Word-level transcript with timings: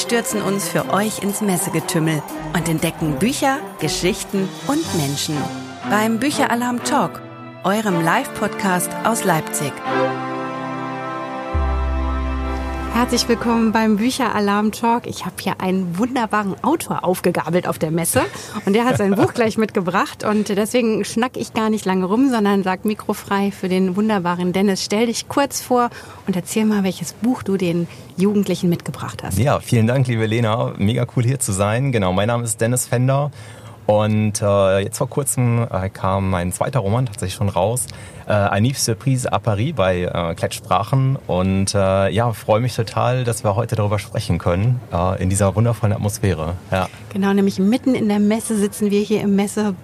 Wir 0.00 0.06
stürzen 0.16 0.40
uns 0.40 0.66
für 0.66 0.88
euch 0.94 1.22
ins 1.22 1.42
Messegetümmel 1.42 2.22
und 2.54 2.68
entdecken 2.70 3.18
Bücher, 3.18 3.58
Geschichten 3.80 4.48
und 4.66 4.82
Menschen. 4.96 5.36
Beim 5.90 6.18
Bücheralarm 6.18 6.82
Talk, 6.84 7.20
eurem 7.64 8.02
Live-Podcast 8.02 8.90
aus 9.04 9.24
Leipzig. 9.24 9.72
Herzlich 13.00 13.26
willkommen 13.28 13.72
beim 13.72 13.96
Bücheralarm 13.96 14.72
Talk. 14.72 15.06
Ich 15.06 15.24
habe 15.24 15.34
hier 15.40 15.62
einen 15.62 15.96
wunderbaren 15.96 16.54
Autor 16.62 17.02
aufgegabelt 17.02 17.66
auf 17.66 17.78
der 17.78 17.90
Messe 17.90 18.20
und 18.66 18.74
der 18.74 18.84
hat 18.84 18.98
sein 18.98 19.14
Buch 19.14 19.32
gleich 19.32 19.56
mitgebracht 19.56 20.22
und 20.22 20.50
deswegen 20.50 21.02
schnack 21.06 21.38
ich 21.38 21.54
gar 21.54 21.70
nicht 21.70 21.86
lange 21.86 22.04
rum, 22.04 22.28
sondern 22.28 22.62
sag 22.62 22.84
mikrofrei 22.84 23.52
für 23.52 23.70
den 23.70 23.96
wunderbaren 23.96 24.52
Dennis. 24.52 24.84
Stell 24.84 25.06
dich 25.06 25.28
kurz 25.28 25.62
vor 25.62 25.88
und 26.26 26.36
erzähl 26.36 26.66
mal, 26.66 26.84
welches 26.84 27.14
Buch 27.14 27.42
du 27.42 27.56
den 27.56 27.88
Jugendlichen 28.18 28.68
mitgebracht 28.68 29.22
hast. 29.22 29.38
Ja, 29.38 29.60
vielen 29.60 29.86
Dank, 29.86 30.06
liebe 30.06 30.26
Lena. 30.26 30.74
Mega 30.76 31.06
cool 31.16 31.24
hier 31.24 31.40
zu 31.40 31.52
sein. 31.52 31.92
Genau, 31.92 32.12
mein 32.12 32.28
Name 32.28 32.44
ist 32.44 32.60
Dennis 32.60 32.86
Fender 32.86 33.30
und 33.90 34.40
äh, 34.40 34.78
jetzt 34.78 34.98
vor 34.98 35.10
kurzem 35.10 35.66
äh, 35.68 35.88
kam 35.88 36.30
mein 36.30 36.52
zweiter 36.52 36.78
Roman 36.78 37.06
tatsächlich 37.06 37.34
schon 37.34 37.48
raus. 37.48 37.88
Äh, 38.28 38.32
Anif 38.34 38.78
Surprise 38.78 39.32
à 39.32 39.40
Paris 39.40 39.72
bei 39.74 40.02
äh, 40.02 40.34
Klettsprachen. 40.36 41.18
Und 41.26 41.74
äh, 41.74 42.08
ja, 42.10 42.32
freue 42.32 42.60
mich 42.60 42.76
total, 42.76 43.24
dass 43.24 43.42
wir 43.42 43.56
heute 43.56 43.74
darüber 43.74 43.98
sprechen 43.98 44.38
können, 44.38 44.80
äh, 44.92 45.20
in 45.20 45.28
dieser 45.28 45.56
wundervollen 45.56 45.92
Atmosphäre. 45.92 46.54
Ja. 46.70 46.88
Genau, 47.12 47.32
nämlich 47.32 47.58
mitten 47.58 47.96
in 47.96 48.08
der 48.08 48.20
Messe 48.20 48.56
sitzen 48.56 48.92
wir 48.92 49.00
hier 49.00 49.22
im 49.22 49.34
Messe 49.34 49.74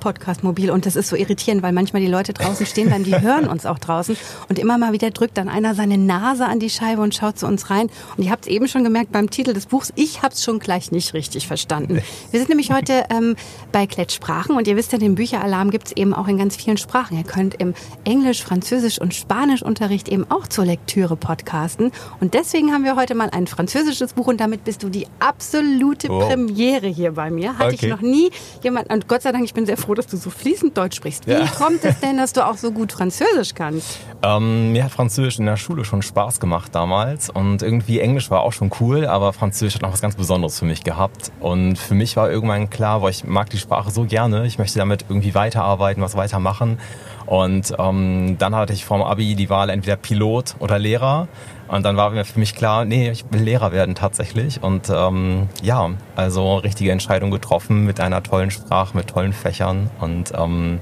Podcast 0.00 0.42
mobil 0.42 0.70
und 0.70 0.86
das 0.86 0.96
ist 0.96 1.08
so 1.08 1.16
irritierend, 1.16 1.62
weil 1.62 1.72
manchmal 1.72 2.02
die 2.02 2.08
Leute 2.08 2.32
draußen 2.32 2.66
stehen 2.66 2.88
bleiben, 2.88 3.04
die 3.04 3.20
hören 3.20 3.46
uns 3.46 3.66
auch 3.66 3.78
draußen 3.78 4.16
und 4.48 4.58
immer 4.58 4.78
mal 4.78 4.92
wieder 4.92 5.10
drückt 5.10 5.38
dann 5.38 5.48
einer 5.48 5.74
seine 5.74 5.98
Nase 5.98 6.46
an 6.46 6.58
die 6.58 6.70
Scheibe 6.70 7.02
und 7.02 7.14
schaut 7.14 7.38
zu 7.38 7.46
uns 7.46 7.70
rein. 7.70 7.90
Und 8.16 8.24
ihr 8.24 8.30
habt 8.30 8.46
es 8.46 8.50
eben 8.50 8.66
schon 8.66 8.82
gemerkt 8.82 9.12
beim 9.12 9.30
Titel 9.30 9.52
des 9.52 9.66
Buchs, 9.66 9.92
ich 9.96 10.22
habe 10.22 10.34
es 10.34 10.42
schon 10.42 10.58
gleich 10.58 10.90
nicht 10.90 11.14
richtig 11.14 11.46
verstanden. 11.46 12.02
Wir 12.30 12.40
sind 12.40 12.48
nämlich 12.48 12.72
heute 12.72 13.04
ähm, 13.10 13.36
bei 13.72 13.86
Klettsprachen 13.86 14.56
und 14.56 14.66
ihr 14.66 14.76
wisst 14.76 14.92
ja, 14.92 14.98
den 14.98 15.14
Bücheralarm 15.14 15.70
gibt 15.70 15.88
es 15.88 15.96
eben 15.96 16.14
auch 16.14 16.28
in 16.28 16.38
ganz 16.38 16.56
vielen 16.56 16.76
Sprachen. 16.76 17.16
Ihr 17.16 17.24
könnt 17.24 17.54
im 17.54 17.74
Englisch, 18.04 18.42
Französisch 18.42 19.00
und 19.00 19.14
Spanischunterricht 19.14 20.08
eben 20.08 20.28
auch 20.30 20.46
zur 20.46 20.64
Lektüre 20.64 21.16
podcasten 21.16 21.92
und 22.20 22.34
deswegen 22.34 22.72
haben 22.72 22.84
wir 22.84 22.96
heute 22.96 23.14
mal 23.14 23.30
ein 23.30 23.46
französisches 23.46 24.14
Buch 24.14 24.26
und 24.26 24.40
damit 24.40 24.64
bist 24.64 24.82
du 24.82 24.88
die 24.88 25.06
absolute 25.18 26.10
oh. 26.10 26.20
Premiere 26.20 26.86
hier 26.86 27.12
bei 27.12 27.30
mir. 27.30 27.58
Hatte 27.58 27.74
okay. 27.74 27.86
ich 27.86 27.90
noch 27.90 28.00
nie 28.00 28.30
jemand 28.62 28.92
und 28.92 29.08
Gott 29.08 29.22
sei 29.22 29.32
Dank, 29.32 29.44
ich 29.44 29.54
bin 29.54 29.66
sehr 29.66 29.76
froh, 29.76 29.89
froh, 29.90 29.94
dass 29.94 30.06
du 30.06 30.16
so 30.16 30.30
fließend 30.30 30.76
Deutsch 30.76 30.96
sprichst. 30.96 31.26
Wie 31.26 31.32
ja. 31.32 31.46
kommt 31.46 31.84
es 31.84 31.98
denn, 32.00 32.16
dass 32.16 32.32
du 32.32 32.46
auch 32.46 32.56
so 32.56 32.70
gut 32.70 32.92
Französisch 32.92 33.54
kannst? 33.54 33.98
Ähm, 34.22 34.72
mir 34.72 34.84
hat 34.84 34.92
Französisch 34.92 35.38
in 35.38 35.46
der 35.46 35.56
Schule 35.56 35.84
schon 35.84 36.02
Spaß 36.02 36.38
gemacht 36.38 36.74
damals 36.74 37.28
und 37.30 37.62
irgendwie 37.62 37.98
Englisch 37.98 38.30
war 38.30 38.42
auch 38.42 38.52
schon 38.52 38.70
cool, 38.80 39.06
aber 39.06 39.32
Französisch 39.32 39.74
hat 39.74 39.82
noch 39.82 39.92
was 39.92 40.00
ganz 40.00 40.14
Besonderes 40.14 40.58
für 40.58 40.64
mich 40.64 40.84
gehabt. 40.84 41.32
Und 41.40 41.76
für 41.76 41.94
mich 41.94 42.16
war 42.16 42.30
irgendwann 42.30 42.70
klar, 42.70 43.02
weil 43.02 43.10
ich 43.10 43.24
mag 43.24 43.50
die 43.50 43.58
Sprache 43.58 43.90
so 43.90 44.04
gerne, 44.04 44.46
ich 44.46 44.58
möchte 44.58 44.78
damit 44.78 45.06
irgendwie 45.08 45.34
weiterarbeiten, 45.34 46.02
was 46.02 46.16
weitermachen. 46.16 46.78
Und 47.26 47.74
ähm, 47.78 48.36
dann 48.38 48.54
hatte 48.54 48.72
ich 48.72 48.84
vom 48.84 49.02
Abi 49.02 49.34
die 49.34 49.50
Wahl 49.50 49.70
entweder 49.70 49.96
Pilot 49.96 50.54
oder 50.60 50.78
Lehrer. 50.78 51.28
Und 51.70 51.84
dann 51.84 51.96
war 51.96 52.10
mir 52.10 52.24
für 52.24 52.40
mich 52.40 52.56
klar, 52.56 52.84
nee, 52.84 53.10
ich 53.10 53.24
will 53.30 53.42
Lehrer 53.42 53.70
werden 53.70 53.94
tatsächlich. 53.94 54.60
Und 54.60 54.90
ähm, 54.90 55.48
ja, 55.62 55.90
also 56.16 56.56
richtige 56.56 56.90
Entscheidung 56.90 57.30
getroffen 57.30 57.84
mit 57.84 58.00
einer 58.00 58.24
tollen 58.24 58.50
Sprache, 58.50 58.96
mit 58.96 59.06
tollen 59.06 59.32
Fächern. 59.32 59.88
Und 60.00 60.32
ähm, 60.36 60.80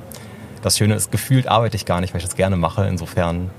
das 0.63 0.79
Schöne 0.79 0.95
ist, 0.95 1.13
gefühlt 1.13 1.47
arbeite 1.47 1.77
ich 1.77 1.85
gar 1.85 2.01
nicht, 2.01 2.15
weil 2.15 2.21
ich 2.21 2.25
das 2.25 2.37
gerne 2.37 2.57
mache. 2.57 2.87
Insofern 2.87 3.51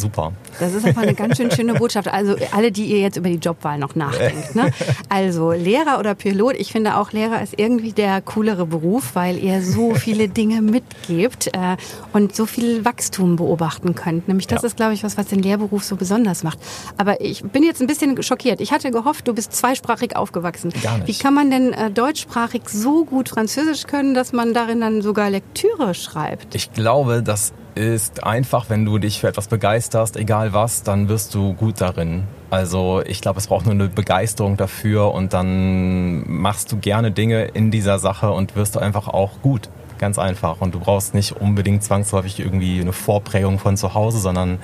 super. 0.00 0.32
Das 0.58 0.74
ist 0.74 0.84
einfach 0.84 1.02
eine 1.02 1.14
ganz 1.14 1.36
schön 1.36 1.50
schöne 1.50 1.74
Botschaft. 1.74 2.08
Also 2.08 2.36
alle, 2.52 2.72
die 2.72 2.86
ihr 2.86 3.00
jetzt 3.00 3.16
über 3.16 3.28
die 3.28 3.36
Jobwahl 3.36 3.78
noch 3.78 3.94
nachdenkt. 3.94 4.54
Ne? 4.54 4.72
Also 5.08 5.52
Lehrer 5.52 5.98
oder 5.98 6.14
Pilot, 6.14 6.54
ich 6.56 6.72
finde 6.72 6.96
auch 6.96 7.12
Lehrer 7.12 7.42
ist 7.42 7.54
irgendwie 7.56 7.92
der 7.92 8.20
coolere 8.22 8.66
Beruf, 8.66 9.14
weil 9.14 9.38
ihr 9.38 9.62
so 9.62 9.94
viele 9.94 10.28
Dinge 10.28 10.62
mitgebt 10.62 11.48
äh, 11.48 11.76
und 12.12 12.34
so 12.34 12.46
viel 12.46 12.84
Wachstum 12.84 13.36
beobachten 13.36 13.94
könnt. 13.94 14.28
Nämlich 14.28 14.46
das 14.46 14.62
ja. 14.62 14.66
ist, 14.66 14.76
glaube 14.76 14.94
ich, 14.94 15.04
was, 15.04 15.16
was 15.16 15.26
den 15.26 15.42
Lehrberuf 15.42 15.84
so 15.84 15.96
besonders 15.96 16.42
macht. 16.42 16.58
Aber 16.96 17.20
ich 17.20 17.42
bin 17.42 17.62
jetzt 17.62 17.80
ein 17.80 17.86
bisschen 17.86 18.20
schockiert. 18.22 18.60
Ich 18.60 18.72
hatte 18.72 18.90
gehofft, 18.90 19.28
du 19.28 19.34
bist 19.34 19.52
zweisprachig 19.52 20.16
aufgewachsen. 20.16 20.72
Gar 20.82 20.98
nicht. 20.98 21.08
Wie 21.08 21.22
kann 21.22 21.34
man 21.34 21.50
denn 21.50 21.72
äh, 21.72 21.90
deutschsprachig 21.90 22.62
so 22.68 23.04
gut 23.04 23.28
Französisch 23.28 23.86
können, 23.86 24.14
dass 24.14 24.32
man 24.32 24.54
darin 24.54 24.80
dann 24.80 25.02
sogar 25.02 25.30
Lektüre 25.30 25.94
schreibt? 25.94 26.54
Ich 26.54 26.72
glaube, 26.72 27.22
dass 27.22 27.52
ist 27.74 28.24
einfach, 28.24 28.68
wenn 28.68 28.84
du 28.84 28.98
dich 28.98 29.20
für 29.20 29.28
etwas 29.28 29.48
begeisterst, 29.48 30.16
egal 30.16 30.52
was, 30.52 30.82
dann 30.82 31.08
wirst 31.08 31.34
du 31.34 31.54
gut 31.54 31.80
darin. 31.80 32.24
Also 32.50 33.02
ich 33.04 33.20
glaube, 33.20 33.38
es 33.38 33.46
braucht 33.46 33.64
nur 33.66 33.74
eine 33.74 33.88
Begeisterung 33.88 34.56
dafür 34.56 35.12
und 35.14 35.32
dann 35.32 36.28
machst 36.30 36.72
du 36.72 36.78
gerne 36.78 37.10
Dinge 37.12 37.44
in 37.44 37.70
dieser 37.70 37.98
Sache 37.98 38.30
und 38.30 38.56
wirst 38.56 38.76
du 38.76 38.80
einfach 38.80 39.08
auch 39.08 39.40
gut. 39.42 39.68
Ganz 39.98 40.18
einfach. 40.18 40.60
Und 40.60 40.74
du 40.74 40.80
brauchst 40.80 41.14
nicht 41.14 41.32
unbedingt 41.32 41.84
zwangsläufig 41.84 42.40
irgendwie 42.40 42.80
eine 42.80 42.92
Vorprägung 42.92 43.58
von 43.58 43.76
zu 43.76 43.94
Hause, 43.94 44.18
sondern 44.18 44.58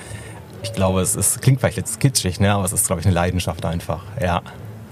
ich 0.63 0.73
glaube, 0.73 1.01
es 1.01 1.15
ist, 1.15 1.41
klingt 1.41 1.59
vielleicht 1.59 1.77
jetzt 1.77 1.99
kitschig, 1.99 2.39
ne? 2.39 2.53
aber 2.53 2.65
es 2.65 2.73
ist, 2.73 2.87
glaube 2.87 2.99
ich, 2.99 3.05
eine 3.05 3.15
Leidenschaft 3.15 3.63
einfach. 3.65 4.03
Ja. 4.19 4.41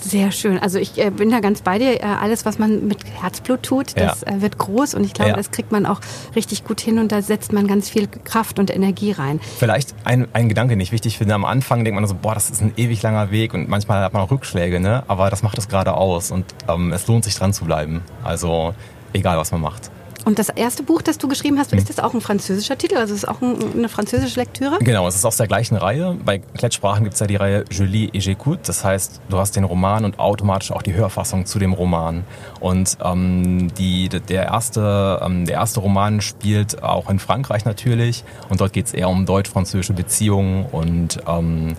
Sehr 0.01 0.31
schön. 0.31 0.59
Also 0.59 0.77
ich 0.77 0.97
äh, 0.97 1.09
bin 1.09 1.29
da 1.29 1.39
ganz 1.39 1.61
bei 1.61 1.79
dir. 1.79 2.01
Äh, 2.01 2.03
alles, 2.03 2.45
was 2.45 2.59
man 2.59 2.87
mit 2.87 3.03
Herzblut 3.21 3.63
tut, 3.63 3.97
das 3.97 4.21
ja. 4.21 4.35
äh, 4.35 4.41
wird 4.41 4.57
groß 4.57 4.93
und 4.93 5.03
ich 5.03 5.13
glaube, 5.13 5.31
ja. 5.31 5.35
das 5.35 5.51
kriegt 5.51 5.71
man 5.71 5.85
auch 5.85 6.01
richtig 6.35 6.63
gut 6.63 6.81
hin 6.81 6.99
und 6.99 7.11
da 7.11 7.21
setzt 7.21 7.53
man 7.53 7.67
ganz 7.67 7.89
viel 7.89 8.07
Kraft 8.07 8.59
und 8.59 8.73
Energie 8.73 9.11
rein. 9.11 9.39
Vielleicht 9.57 9.95
ein, 10.03 10.27
ein 10.33 10.49
Gedanke, 10.49 10.73
den 10.73 10.81
ich 10.81 10.91
wichtig 10.91 11.17
finde. 11.17 11.33
Am 11.33 11.45
Anfang 11.45 11.83
denkt 11.83 11.99
man 11.99 12.07
so, 12.07 12.15
boah, 12.15 12.33
das 12.33 12.49
ist 12.49 12.61
ein 12.61 12.73
ewig 12.77 13.01
langer 13.01 13.31
Weg 13.31 13.53
und 13.53 13.69
manchmal 13.69 14.03
hat 14.03 14.13
man 14.13 14.21
auch 14.21 14.31
Rückschläge, 14.31 14.79
ne? 14.79 15.03
aber 15.07 15.29
das 15.29 15.43
macht 15.43 15.57
es 15.57 15.67
gerade 15.67 15.93
aus 15.93 16.31
und 16.31 16.45
ähm, 16.67 16.91
es 16.91 17.07
lohnt 17.07 17.23
sich 17.23 17.35
dran 17.35 17.53
zu 17.53 17.65
bleiben. 17.65 18.01
Also 18.23 18.73
egal, 19.13 19.37
was 19.37 19.51
man 19.51 19.61
macht. 19.61 19.89
Und 20.25 20.39
das 20.39 20.49
erste 20.49 20.81
Buch, 20.81 21.03
das 21.03 21.19
du 21.19 21.27
geschrieben 21.27 21.59
hast, 21.59 21.71
ist 21.71 21.87
das 21.87 21.99
auch 21.99 22.15
ein 22.15 22.19
französischer 22.19 22.75
Titel? 22.79 22.97
Also 22.97 23.13
ist 23.13 23.23
es 23.23 23.29
auch 23.29 23.43
eine 23.43 23.87
französische 23.87 24.39
Lektüre? 24.39 24.79
Genau, 24.79 25.07
es 25.07 25.15
ist 25.15 25.23
aus 25.23 25.37
der 25.37 25.45
gleichen 25.45 25.77
Reihe. 25.77 26.17
Bei 26.25 26.39
Klettsprachen 26.39 27.03
gibt 27.03 27.13
es 27.13 27.19
ja 27.19 27.27
die 27.27 27.35
Reihe 27.35 27.63
Je 27.69 27.85
lis 27.85 28.09
et 28.11 28.23
j'écoute. 28.23 28.57
Das 28.65 28.83
heißt, 28.83 29.21
du 29.29 29.37
hast 29.37 29.55
den 29.55 29.65
Roman 29.65 30.03
und 30.03 30.17
automatisch 30.17 30.71
auch 30.71 30.81
die 30.81 30.95
Hörfassung 30.95 31.45
zu 31.45 31.59
dem 31.59 31.73
Roman. 31.73 32.23
Und 32.59 32.97
ähm, 33.03 33.71
die, 33.77 34.09
der, 34.09 34.45
erste, 34.45 35.21
ähm, 35.23 35.45
der 35.45 35.57
erste 35.57 35.79
Roman 35.79 36.21
spielt 36.21 36.81
auch 36.81 37.11
in 37.11 37.19
Frankreich 37.19 37.63
natürlich. 37.63 38.23
Und 38.49 38.61
dort 38.61 38.73
geht 38.73 38.87
es 38.87 38.95
eher 38.95 39.09
um 39.09 39.27
deutsch-französische 39.27 39.93
Beziehungen 39.93 40.65
und 40.71 41.19
ähm, 41.27 41.75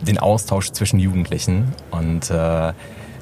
den 0.00 0.18
Austausch 0.18 0.70
zwischen 0.70 1.00
Jugendlichen. 1.00 1.72
Und 1.90 2.30
äh, 2.30 2.72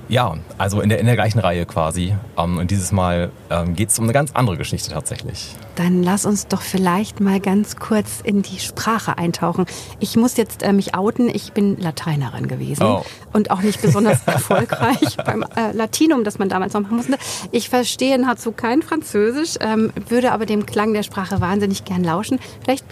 ja, 0.09 0.35
also 0.57 0.81
in 0.81 0.89
der, 0.89 0.99
in 0.99 1.07
der 1.07 1.15
gleichen 1.15 1.39
Reihe 1.39 1.67
quasi. 1.67 2.15
Ähm, 2.37 2.59
und 2.59 2.71
dieses 2.71 2.93
Mal 2.93 3.31
ähm, 3.51 3.75
geht 3.75 3.91
es 3.91 3.99
um 3.99 4.05
eine 4.05 4.13
ganz 4.13 4.33
andere 4.33 4.57
Geschichte 4.57 4.91
tatsächlich. 4.91 5.55
Dann 5.77 6.03
lass 6.03 6.27
uns 6.27 6.49
doch 6.49 6.63
vielleicht 6.63 7.21
mal 7.21 7.41
ganz 7.41 7.77
kurz 7.77 8.21
in 8.23 8.43
die 8.43 8.59
Sprache 8.59 9.19
eintauchen. 9.19 9.67
Ich 10.01 10.17
muss 10.17 10.37
jetzt 10.37 10.63
äh, 10.63 10.73
mich 10.73 10.95
outen, 10.95 11.29
ich 11.29 11.53
bin 11.53 11.79
Lateinerin 11.79 12.49
gewesen 12.49 12.83
oh. 12.83 13.05
und 13.33 13.51
auch 13.51 13.61
nicht 13.61 13.81
besonders 13.81 14.23
erfolgreich 14.27 15.17
beim 15.25 15.45
äh, 15.57 15.73
Latinum, 15.73 16.25
das 16.25 16.39
man 16.39 16.49
damals 16.49 16.73
noch 16.73 16.81
machen 16.81 16.97
musste. 16.97 17.17
Ich 17.53 17.69
verstehe 17.69 18.19
nahezu 18.19 18.53
kein 18.53 18.83
Französisch, 18.83 19.57
ähm, 19.61 19.93
würde 20.09 20.33
aber 20.33 20.47
dem 20.47 20.67
Klang 20.67 20.95
der 20.95 21.03
Sprache 21.03 21.41
wahnsinnig 21.41 21.85
gern 21.85 22.03
lauschen. 22.03 22.41
Vielleicht 22.63 22.85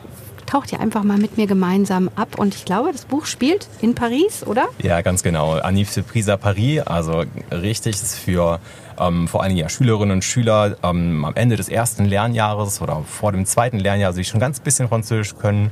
taucht 0.46 0.72
ihr 0.72 0.80
einfach 0.80 1.02
mal 1.02 1.18
mit 1.18 1.36
mir 1.36 1.46
gemeinsam 1.46 2.10
ab. 2.16 2.38
Und 2.38 2.54
ich 2.54 2.64
glaube, 2.64 2.92
das 2.92 3.04
Buch 3.04 3.26
spielt 3.26 3.68
in 3.80 3.94
Paris, 3.94 4.44
oder? 4.46 4.66
Ja, 4.82 5.00
ganz 5.02 5.22
genau. 5.22 5.52
Anif 5.52 5.90
Surprise 5.90 6.32
à 6.32 6.36
Paris, 6.36 6.80
also 6.80 7.24
richtig, 7.50 7.96
ist 7.96 8.18
für 8.18 8.60
ähm, 8.98 9.28
vor 9.28 9.42
allen 9.42 9.50
Dingen 9.50 9.60
ja 9.60 9.68
Schülerinnen 9.68 10.12
und 10.12 10.24
Schüler 10.24 10.76
ähm, 10.82 11.24
am 11.24 11.34
Ende 11.34 11.56
des 11.56 11.68
ersten 11.68 12.04
Lernjahres 12.04 12.80
oder 12.80 13.02
vor 13.04 13.32
dem 13.32 13.46
zweiten 13.46 13.78
Lernjahr, 13.78 14.08
also 14.08 14.18
die 14.18 14.24
schon 14.24 14.40
ganz 14.40 14.60
bisschen 14.60 14.88
Französisch 14.88 15.36
können 15.36 15.70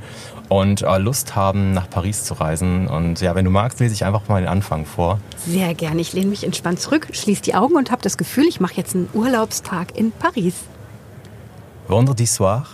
und 0.48 0.82
äh, 0.82 0.98
Lust 0.98 1.34
haben, 1.34 1.72
nach 1.72 1.88
Paris 1.88 2.24
zu 2.24 2.34
reisen. 2.34 2.86
Und 2.88 3.20
ja, 3.20 3.34
wenn 3.34 3.44
du 3.44 3.50
magst, 3.50 3.80
lese 3.80 3.94
ich 3.94 4.04
einfach 4.04 4.28
mal 4.28 4.40
den 4.40 4.48
Anfang 4.48 4.84
vor. 4.84 5.20
Sehr 5.46 5.74
gerne. 5.74 6.00
Ich 6.00 6.12
lehne 6.12 6.26
mich 6.26 6.44
entspannt 6.44 6.80
zurück, 6.80 7.08
schließe 7.12 7.42
die 7.42 7.54
Augen 7.54 7.76
und 7.76 7.90
habe 7.90 8.02
das 8.02 8.16
Gefühl, 8.16 8.44
ich 8.46 8.60
mache 8.60 8.74
jetzt 8.74 8.94
einen 8.94 9.08
Urlaubstag 9.12 9.96
in 9.96 10.12
Paris. 10.12 10.54
Vendredi 11.88 12.26
soir, 12.26 12.66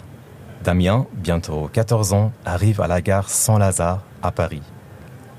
Damien, 0.63 1.07
bientôt 1.15 1.71
14 1.73 2.13
ans, 2.13 2.33
arrive 2.45 2.83
à 2.83 2.87
la 2.87 3.01
gare 3.01 3.31
Saint-Lazare 3.31 4.03
à 4.23 4.31
Paris. 4.31 4.63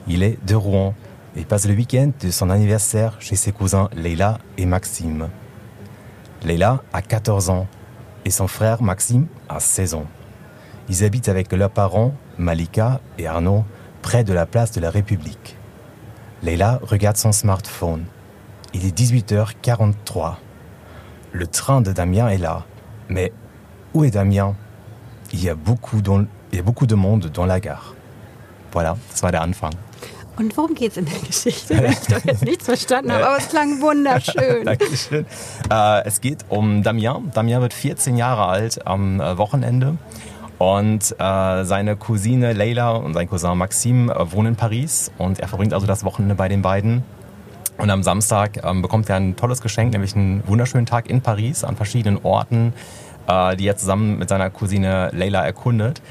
Il 0.07 0.23
est 0.23 0.43
de 0.47 0.55
Rouen 0.55 0.95
et 1.35 1.45
passe 1.45 1.67
le 1.67 1.75
week-end 1.75 2.11
de 2.19 2.31
son 2.31 2.49
anniversaire 2.49 3.17
chez 3.19 3.35
ses 3.35 3.51
cousins 3.51 3.87
Leila 3.95 4.39
et 4.57 4.65
Maxime. 4.65 5.29
Leila 6.43 6.81
a 6.91 7.03
14 7.03 7.51
ans 7.51 7.67
et 8.25 8.31
son 8.31 8.47
frère 8.47 8.81
Maxime 8.81 9.27
a 9.47 9.59
16 9.59 9.93
ans. 9.93 10.07
Ils 10.89 11.03
habitent 11.03 11.29
avec 11.29 11.53
leurs 11.53 11.69
parents, 11.69 12.15
Malika 12.39 12.99
et 13.19 13.27
Arnaud, 13.27 13.63
près 14.01 14.23
de 14.23 14.33
la 14.33 14.47
place 14.47 14.71
de 14.71 14.81
la 14.81 14.89
République. 14.89 15.55
Leila 16.41 16.79
regarde 16.81 17.17
son 17.17 17.31
smartphone. 17.31 18.05
Il 18.73 18.87
est 18.87 18.97
18h43. 18.97 20.37
Le 21.31 21.45
train 21.45 21.81
de 21.81 21.91
Damien 21.91 22.27
est 22.29 22.39
là. 22.39 22.65
Mais 23.07 23.31
où 23.93 24.03
est 24.03 24.11
Damien? 24.11 24.55
Il 25.33 25.43
y 25.43 25.49
a 25.49 25.55
beaucoup, 25.55 26.01
dans, 26.01 26.25
il 26.51 26.57
y 26.57 26.59
a 26.59 26.63
beaucoup 26.63 26.85
de 26.85 26.95
monde 26.95 27.29
dans 27.33 27.45
la 27.45 27.59
gare. 27.59 27.93
Voilà, 28.71 28.97
das 29.11 29.21
war 29.21 29.31
der 29.31 29.41
Anfang. 29.41 29.71
Und 30.37 30.55
worum 30.57 30.73
geht 30.73 30.91
es 30.91 30.97
in 30.97 31.05
der 31.05 31.19
Geschichte? 31.19 31.77
Wenn 31.77 31.91
ich 31.91 31.99
doch 31.99 32.23
jetzt 32.23 32.43
nichts 32.43 32.65
verstanden 32.65 33.11
habe, 33.11 33.27
aber 33.27 33.37
es 33.37 33.49
klang 33.49 33.81
wunderschön. 33.81 34.65
Dankeschön. 34.65 35.25
Äh, 35.69 36.05
es 36.05 36.21
geht 36.21 36.45
um 36.49 36.83
Damien. 36.83 37.31
Damien 37.33 37.61
wird 37.61 37.73
14 37.73 38.15
Jahre 38.15 38.45
alt 38.45 38.87
am 38.87 39.19
äh, 39.19 39.37
Wochenende. 39.37 39.97
Und 40.57 41.15
äh, 41.19 41.63
seine 41.63 41.95
Cousine 41.97 42.53
Leila 42.53 42.91
und 42.91 43.13
sein 43.13 43.27
Cousin 43.27 43.57
Maxime 43.57 44.13
äh, 44.13 44.31
wohnen 44.31 44.49
in 44.49 44.55
Paris. 44.55 45.11
Und 45.17 45.39
er 45.39 45.47
verbringt 45.47 45.73
also 45.73 45.85
das 45.85 46.03
Wochenende 46.05 46.35
bei 46.35 46.47
den 46.47 46.61
beiden. 46.61 47.03
Und 47.77 47.89
am 47.89 48.03
Samstag 48.03 48.63
ähm, 48.63 48.81
bekommt 48.81 49.09
er 49.09 49.15
ein 49.15 49.35
tolles 49.35 49.61
Geschenk, 49.61 49.91
nämlich 49.93 50.15
einen 50.15 50.47
wunderschönen 50.47 50.85
Tag 50.85 51.09
in 51.09 51.21
Paris 51.21 51.63
an 51.63 51.75
verschiedenen 51.75 52.19
Orten, 52.23 52.73
äh, 53.31 53.55
die 53.55 53.67
er 53.67 53.77
zusammen 53.77 54.17
mit 54.17 54.29
seiner 54.29 54.49
Cousine 54.49 55.09
Leila 55.13 55.45
erkundet. 55.45 56.01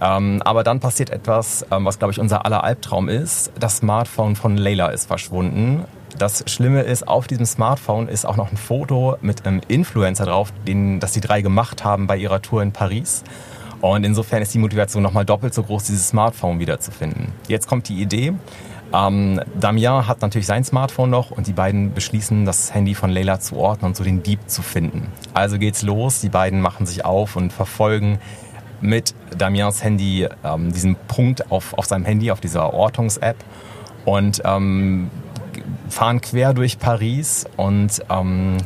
Ähm, 0.00 0.42
aber 0.44 0.64
dann 0.64 0.80
passiert 0.80 1.10
etwas, 1.10 1.64
ähm, 1.70 1.84
was, 1.84 1.98
glaube 1.98 2.12
ich, 2.12 2.18
unser 2.18 2.44
aller 2.44 2.64
Albtraum 2.64 3.08
ist. 3.08 3.52
Das 3.58 3.78
Smartphone 3.78 4.34
von 4.34 4.56
Leila 4.56 4.88
ist 4.88 5.06
verschwunden. 5.06 5.84
Das 6.18 6.44
Schlimme 6.46 6.82
ist, 6.82 7.06
auf 7.06 7.26
diesem 7.26 7.46
Smartphone 7.46 8.08
ist 8.08 8.26
auch 8.26 8.36
noch 8.36 8.50
ein 8.50 8.56
Foto 8.56 9.16
mit 9.22 9.46
einem 9.46 9.60
Influencer 9.68 10.26
drauf, 10.26 10.52
den, 10.66 11.00
das 11.00 11.12
die 11.12 11.20
drei 11.20 11.40
gemacht 11.40 11.84
haben 11.84 12.06
bei 12.06 12.16
ihrer 12.16 12.42
Tour 12.42 12.62
in 12.62 12.72
Paris. 12.72 13.22
Und 13.80 14.04
insofern 14.04 14.42
ist 14.42 14.52
die 14.54 14.58
Motivation 14.58 15.02
nochmal 15.02 15.24
doppelt 15.24 15.54
so 15.54 15.62
groß, 15.62 15.84
dieses 15.84 16.08
Smartphone 16.08 16.60
wiederzufinden. 16.60 17.32
Jetzt 17.48 17.66
kommt 17.66 17.88
die 17.88 18.00
Idee. 18.00 18.34
Ähm, 18.94 19.40
Damien 19.58 20.06
hat 20.06 20.20
natürlich 20.20 20.46
sein 20.46 20.64
Smartphone 20.64 21.10
noch 21.10 21.30
und 21.30 21.46
die 21.46 21.52
beiden 21.52 21.94
beschließen, 21.94 22.44
das 22.44 22.74
Handy 22.74 22.94
von 22.94 23.10
Leila 23.10 23.40
zu 23.40 23.56
orten 23.56 23.84
und 23.84 23.96
so 23.96 24.04
den 24.04 24.22
Dieb 24.22 24.40
zu 24.48 24.62
finden. 24.62 25.08
Also 25.34 25.58
geht's 25.58 25.82
los, 25.82 26.20
die 26.20 26.28
beiden 26.28 26.60
machen 26.60 26.86
sich 26.86 27.04
auf 27.04 27.36
und 27.36 27.52
verfolgen 27.52 28.18
mit 28.80 29.14
Damiens 29.36 29.82
Handy 29.82 30.28
ähm, 30.44 30.72
diesen 30.72 30.96
Punkt 31.08 31.50
auf, 31.50 31.72
auf 31.74 31.86
seinem 31.86 32.04
Handy, 32.04 32.30
auf 32.30 32.40
dieser 32.40 32.74
Ortungs-App 32.74 33.36
und 34.04 34.42
ähm, 34.44 35.10
fahren 35.88 36.20
quer 36.20 36.52
durch 36.52 36.78
Paris 36.78 37.46
und 37.56 38.02
ähm, 38.10 38.58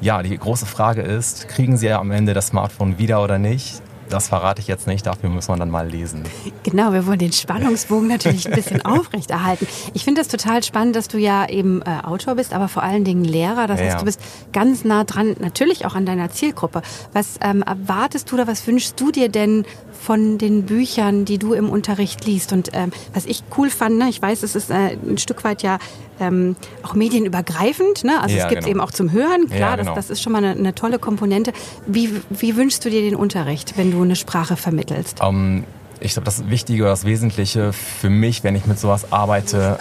ja, 0.00 0.22
die 0.22 0.36
große 0.36 0.66
Frage 0.66 1.02
ist, 1.02 1.48
kriegen 1.48 1.76
sie 1.76 1.90
am 1.90 2.10
Ende 2.10 2.34
das 2.34 2.48
Smartphone 2.48 2.98
wieder 2.98 3.22
oder 3.22 3.38
nicht? 3.38 3.82
Das 4.08 4.28
verrate 4.28 4.60
ich 4.60 4.66
jetzt 4.66 4.86
nicht, 4.86 5.06
dafür 5.06 5.30
muss 5.30 5.48
man 5.48 5.58
dann 5.58 5.70
mal 5.70 5.88
lesen. 5.88 6.22
Genau, 6.62 6.92
wir 6.92 7.06
wollen 7.06 7.18
den 7.18 7.32
Spannungsbogen 7.32 8.08
natürlich 8.08 8.46
ein 8.46 8.54
bisschen 8.54 8.82
aufrechterhalten. 8.84 9.66
Ich 9.94 10.04
finde 10.04 10.20
es 10.20 10.28
total 10.28 10.62
spannend, 10.62 10.96
dass 10.96 11.08
du 11.08 11.18
ja 11.18 11.48
eben 11.48 11.82
äh, 11.82 12.04
Autor 12.04 12.34
bist, 12.34 12.52
aber 12.52 12.68
vor 12.68 12.82
allen 12.82 13.04
Dingen 13.04 13.24
Lehrer. 13.24 13.66
Das 13.66 13.80
ja. 13.80 13.86
heißt, 13.86 14.00
du 14.00 14.04
bist 14.04 14.20
ganz 14.52 14.84
nah 14.84 15.04
dran, 15.04 15.36
natürlich 15.40 15.86
auch 15.86 15.94
an 15.94 16.06
deiner 16.06 16.30
Zielgruppe. 16.30 16.82
Was 17.12 17.38
ähm, 17.40 17.62
erwartest 17.62 18.30
du 18.30 18.36
oder 18.36 18.46
was 18.46 18.66
wünschst 18.66 19.00
du 19.00 19.10
dir 19.10 19.28
denn 19.28 19.64
von 19.92 20.38
den 20.38 20.64
Büchern, 20.66 21.24
die 21.24 21.38
du 21.38 21.54
im 21.54 21.70
Unterricht 21.70 22.24
liest? 22.24 22.52
Und 22.52 22.70
ähm, 22.72 22.92
was 23.14 23.24
ich 23.24 23.42
cool 23.56 23.70
fand, 23.70 23.98
ne, 23.98 24.08
ich 24.08 24.20
weiß, 24.20 24.42
es 24.42 24.54
ist 24.54 24.70
äh, 24.70 24.96
ein 25.06 25.18
Stück 25.18 25.44
weit 25.44 25.62
ja 25.62 25.78
ähm, 26.20 26.56
auch 26.82 26.94
medienübergreifend. 26.94 28.04
Ne? 28.04 28.20
Also 28.20 28.36
ja, 28.36 28.44
es 28.44 28.48
gibt 28.48 28.60
genau. 28.62 28.70
eben 28.70 28.80
auch 28.80 28.90
zum 28.90 29.12
Hören. 29.12 29.48
Klar, 29.48 29.58
ja, 29.58 29.76
genau. 29.76 29.94
das, 29.94 30.06
das, 30.06 30.10
ist 30.10 30.22
schon 30.22 30.32
mal 30.32 30.44
eine, 30.44 30.58
eine, 30.58 30.74
tolle 30.74 30.98
Komponente. 30.98 31.52
Wie, 31.86 32.10
wie 32.30 32.56
wünschst 32.56 32.84
du 32.84 32.90
dir 32.90 33.02
den 33.02 33.16
Unterricht, 33.16 33.76
wenn 33.76 33.90
du 33.90 34.02
eine 34.02 34.16
Sprache 34.16 34.56
vermittelst? 34.56 35.20
Um, 35.20 35.36
ähm, 35.36 35.64
ich 36.00 36.12
glaube, 36.12 36.26
das 36.26 36.50
Wichtige 36.50 36.82
oder 36.82 36.92
das 36.92 37.06
Wesentliche 37.06 37.72
für 37.72 38.10
mich, 38.10 38.44
wenn 38.44 38.54
ich 38.56 38.66
mit 38.66 38.78
sowas 38.78 39.12
arbeite, 39.12 39.78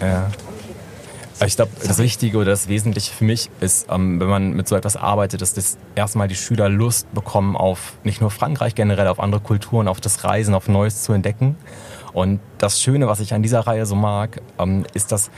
äh, 0.00 0.20
ich 1.44 1.56
glaube, 1.56 1.72
das 1.84 1.98
Wichtige 1.98 2.38
oder 2.38 2.52
das 2.52 2.68
Wesentliche 2.68 3.12
für 3.12 3.24
mich 3.24 3.50
ist, 3.60 3.88
ähm, 3.90 4.20
wenn 4.20 4.28
man 4.28 4.52
mit 4.52 4.68
so 4.68 4.76
etwas 4.76 4.96
arbeitet, 4.96 5.42
dass 5.42 5.52
das 5.54 5.76
erstmal 5.94 6.28
die 6.28 6.36
Schüler 6.36 6.68
Lust 6.68 7.12
bekommen 7.12 7.56
auf 7.56 7.94
nicht 8.04 8.20
nur 8.20 8.30
Frankreich 8.30 8.74
generell, 8.74 9.08
auf 9.08 9.20
andere 9.20 9.40
Kulturen, 9.40 9.88
auf 9.88 10.00
das 10.00 10.24
Reisen, 10.24 10.54
auf 10.54 10.68
Neues 10.68 11.02
zu 11.02 11.12
entdecken. 11.12 11.56
Und 12.14 12.40
das 12.58 12.80
Schöne, 12.80 13.08
was 13.08 13.20
ich 13.20 13.34
an 13.34 13.42
dieser 13.42 13.60
Reihe 13.60 13.84
so 13.84 13.96
mag, 13.96 14.40
ähm, 14.58 14.84
ist, 14.94 15.12
dass 15.12 15.30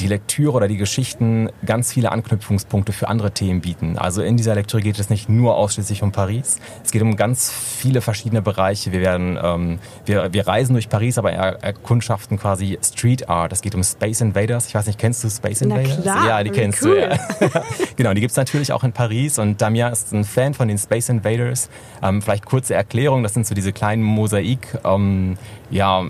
die 0.00 0.08
Lektüre 0.08 0.52
oder 0.52 0.68
die 0.68 0.76
Geschichten 0.76 1.48
ganz 1.64 1.92
viele 1.92 2.12
Anknüpfungspunkte 2.12 2.92
für 2.92 3.08
andere 3.08 3.30
Themen 3.30 3.60
bieten. 3.60 3.96
Also 3.98 4.22
in 4.22 4.36
dieser 4.36 4.54
Lektüre 4.54 4.82
geht 4.82 4.98
es 4.98 5.10
nicht 5.10 5.28
nur 5.28 5.56
ausschließlich 5.56 6.02
um 6.02 6.12
Paris. 6.12 6.58
Es 6.84 6.90
geht 6.90 7.02
um 7.02 7.16
ganz 7.16 7.50
viele 7.50 8.00
verschiedene 8.00 8.42
Bereiche. 8.42 8.92
Wir 8.92 9.00
werden, 9.00 9.38
ähm, 9.42 9.78
wir, 10.04 10.32
wir 10.32 10.46
reisen 10.46 10.74
durch 10.74 10.88
Paris, 10.88 11.18
aber 11.18 11.32
er, 11.32 11.62
erkundschaften 11.62 12.38
quasi 12.38 12.78
Street 12.82 13.28
Art. 13.28 13.52
Es 13.52 13.62
geht 13.62 13.74
um 13.74 13.82
Space 13.82 14.20
Invaders. 14.20 14.66
Ich 14.66 14.74
weiß 14.74 14.86
nicht, 14.86 14.98
kennst 14.98 15.24
du 15.24 15.30
Space 15.30 15.62
Invaders? 15.62 15.98
Na 15.98 16.02
klar, 16.02 16.28
ja, 16.28 16.44
die 16.44 16.50
kennst 16.50 16.82
cool. 16.82 16.96
du. 16.96 17.46
Ja. 17.46 17.62
genau, 17.96 18.12
die 18.12 18.20
gibt's 18.20 18.36
natürlich 18.36 18.72
auch 18.72 18.84
in 18.84 18.92
Paris 18.92 19.38
und 19.38 19.60
Damien 19.62 19.92
ist 19.92 20.12
ein 20.12 20.24
Fan 20.24 20.54
von 20.54 20.68
den 20.68 20.78
Space 20.78 21.08
Invaders. 21.08 21.70
Ähm, 22.02 22.20
vielleicht 22.20 22.44
kurze 22.44 22.74
Erklärung, 22.74 23.22
das 23.22 23.34
sind 23.34 23.46
so 23.46 23.54
diese 23.54 23.72
kleinen 23.72 24.02
Mosaik, 24.02 24.78
ähm, 24.84 25.38
ja, 25.70 26.04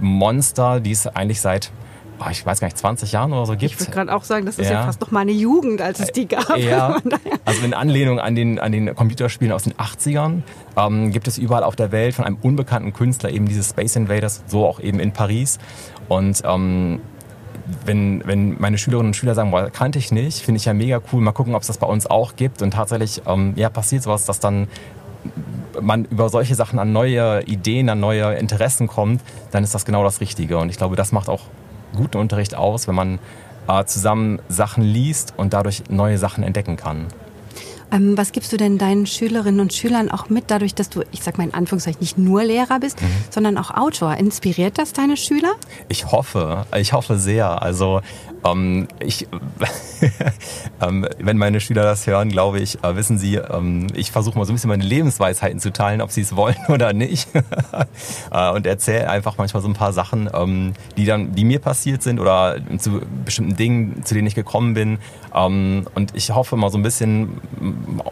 Monster, 0.00 0.80
die 0.80 0.92
es 0.92 1.06
eigentlich 1.06 1.40
seit 1.40 1.70
oh, 2.20 2.30
ich 2.30 2.44
weiß 2.44 2.60
gar 2.60 2.66
nicht, 2.66 2.78
20 2.78 3.12
Jahren 3.12 3.32
oder 3.32 3.46
so 3.46 3.52
gibt. 3.52 3.72
Ich 3.72 3.80
würde 3.80 3.90
gerade 3.90 4.14
auch 4.14 4.24
sagen, 4.24 4.46
das 4.46 4.58
ist 4.58 4.68
ja. 4.68 4.80
ja. 4.80 4.84
fast 4.84 5.00
noch 5.00 5.10
meine 5.10 5.32
Jugend, 5.32 5.80
als 5.80 6.00
es 6.00 6.12
die 6.12 6.26
gab. 6.26 6.56
Ja, 6.56 6.98
also 7.44 7.64
in 7.64 7.74
Anlehnung 7.74 8.20
an 8.20 8.34
den, 8.34 8.58
an 8.58 8.72
den 8.72 8.94
Computerspielen 8.94 9.52
aus 9.52 9.64
den 9.64 9.74
80ern 9.74 10.42
ähm, 10.76 11.10
gibt 11.10 11.28
es 11.28 11.38
überall 11.38 11.64
auf 11.64 11.76
der 11.76 11.92
Welt 11.92 12.14
von 12.14 12.24
einem 12.24 12.38
unbekannten 12.42 12.92
Künstler 12.92 13.30
eben 13.30 13.46
diese 13.46 13.62
Space 13.62 13.96
Invaders, 13.96 14.42
so 14.46 14.66
auch 14.66 14.80
eben 14.80 15.00
in 15.00 15.12
Paris. 15.12 15.58
Und 16.08 16.42
ähm, 16.44 17.00
wenn, 17.84 18.22
wenn 18.26 18.60
meine 18.60 18.78
Schülerinnen 18.78 19.10
und 19.10 19.14
Schüler 19.14 19.34
sagen, 19.34 19.50
boah, 19.50 19.70
kannte 19.70 19.98
ich 19.98 20.12
nicht, 20.12 20.40
finde 20.40 20.58
ich 20.58 20.64
ja 20.64 20.74
mega 20.74 21.00
cool, 21.12 21.20
mal 21.20 21.32
gucken, 21.32 21.54
ob 21.54 21.62
es 21.62 21.68
das 21.68 21.78
bei 21.78 21.86
uns 21.86 22.06
auch 22.06 22.36
gibt. 22.36 22.62
Und 22.62 22.72
tatsächlich 22.72 23.22
ähm, 23.26 23.52
ja, 23.56 23.70
passiert 23.70 24.02
sowas, 24.02 24.24
dass 24.24 24.40
dann 24.40 24.68
man 25.80 26.04
über 26.06 26.28
solche 26.28 26.54
Sachen 26.54 26.78
an 26.78 26.92
neue 26.92 27.42
Ideen, 27.44 27.88
an 27.88 28.00
neue 28.00 28.34
Interessen 28.34 28.86
kommt, 28.86 29.22
dann 29.50 29.64
ist 29.64 29.74
das 29.74 29.84
genau 29.84 30.02
das 30.02 30.20
Richtige. 30.20 30.58
Und 30.58 30.68
ich 30.68 30.76
glaube, 30.76 30.96
das 30.96 31.12
macht 31.12 31.28
auch 31.28 31.42
guten 31.96 32.18
Unterricht 32.18 32.54
aus, 32.54 32.88
wenn 32.88 32.94
man 32.94 33.18
äh, 33.68 33.84
zusammen 33.84 34.40
Sachen 34.48 34.82
liest 34.82 35.34
und 35.36 35.52
dadurch 35.52 35.84
neue 35.88 36.18
Sachen 36.18 36.44
entdecken 36.44 36.76
kann. 36.76 37.06
Ähm, 37.92 38.16
was 38.16 38.32
gibst 38.32 38.52
du 38.52 38.56
denn 38.56 38.78
deinen 38.78 39.06
Schülerinnen 39.06 39.60
und 39.60 39.72
Schülern 39.72 40.10
auch 40.10 40.28
mit, 40.28 40.44
dadurch, 40.48 40.74
dass 40.74 40.90
du, 40.90 41.02
ich 41.12 41.22
sag 41.22 41.38
mal 41.38 41.44
in 41.44 41.54
Anführungszeichen, 41.54 42.00
nicht 42.00 42.18
nur 42.18 42.44
Lehrer 42.44 42.80
bist, 42.80 43.00
mhm. 43.00 43.06
sondern 43.30 43.58
auch 43.58 43.70
Autor? 43.70 44.14
Inspiriert 44.16 44.78
das 44.78 44.92
deine 44.92 45.16
Schüler? 45.16 45.52
Ich 45.88 46.10
hoffe, 46.10 46.66
ich 46.76 46.92
hoffe 46.92 47.18
sehr. 47.18 47.62
Also 47.62 48.00
ähm, 48.44 48.88
ich, 49.00 49.26
ähm, 50.80 51.06
wenn 51.18 51.36
meine 51.36 51.60
Schüler 51.60 51.82
das 51.82 52.06
hören, 52.06 52.30
glaube 52.30 52.60
ich, 52.60 52.82
äh, 52.82 52.96
wissen 52.96 53.18
sie, 53.18 53.36
ähm, 53.36 53.88
ich 53.94 54.12
versuche 54.12 54.38
mal 54.38 54.44
so 54.44 54.52
ein 54.52 54.54
bisschen 54.54 54.70
meine 54.70 54.84
Lebensweisheiten 54.84 55.60
zu 55.60 55.72
teilen, 55.72 56.00
ob 56.00 56.10
sie 56.10 56.22
es 56.22 56.36
wollen 56.36 56.56
oder 56.68 56.92
nicht. 56.92 57.28
äh, 58.32 58.50
und 58.50 58.66
erzähle 58.66 59.08
einfach 59.08 59.36
manchmal 59.38 59.62
so 59.62 59.68
ein 59.68 59.74
paar 59.74 59.92
Sachen, 59.92 60.30
ähm, 60.32 60.72
die 60.96 61.04
dann, 61.04 61.34
die 61.34 61.44
mir 61.44 61.58
passiert 61.58 62.02
sind 62.02 62.18
oder 62.18 62.56
zu 62.78 63.00
bestimmten 63.24 63.56
Dingen, 63.56 64.04
zu 64.04 64.14
denen 64.14 64.26
ich 64.26 64.34
gekommen 64.34 64.74
bin. 64.74 64.98
Ähm, 65.34 65.86
und 65.94 66.14
ich 66.14 66.30
hoffe 66.30 66.56
mal 66.56 66.70
so 66.70 66.78
ein 66.78 66.82
bisschen, 66.82 67.40